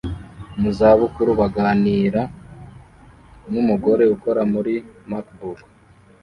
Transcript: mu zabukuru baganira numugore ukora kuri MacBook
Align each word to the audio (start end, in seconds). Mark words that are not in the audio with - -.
mu 0.59 0.69
zabukuru 0.77 1.31
baganira 1.41 2.21
numugore 3.51 4.03
ukora 4.15 4.41
kuri 4.53 4.75
MacBook 5.09 5.61